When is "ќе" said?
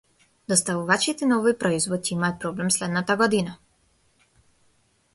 2.09-2.15